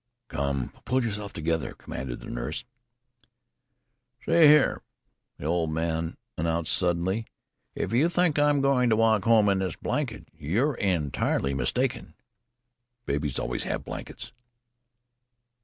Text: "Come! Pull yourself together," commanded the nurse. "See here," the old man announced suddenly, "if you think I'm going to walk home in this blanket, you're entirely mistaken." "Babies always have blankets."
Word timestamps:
"Come! 0.29 0.73
Pull 0.83 1.03
yourself 1.03 1.31
together," 1.31 1.75
commanded 1.75 2.21
the 2.21 2.25
nurse. 2.25 2.65
"See 4.25 4.31
here," 4.31 4.81
the 5.37 5.45
old 5.45 5.69
man 5.71 6.17
announced 6.39 6.75
suddenly, 6.75 7.27
"if 7.75 7.93
you 7.93 8.09
think 8.09 8.39
I'm 8.39 8.61
going 8.61 8.89
to 8.89 8.95
walk 8.95 9.25
home 9.25 9.47
in 9.47 9.59
this 9.59 9.75
blanket, 9.75 10.27
you're 10.33 10.73
entirely 10.73 11.53
mistaken." 11.53 12.15
"Babies 13.05 13.37
always 13.37 13.61
have 13.65 13.85
blankets." 13.85 14.31